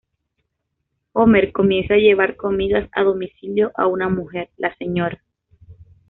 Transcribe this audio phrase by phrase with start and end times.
[1.13, 5.21] Homer comienza a llevar comidas a domicilio a una mujer, la Sra.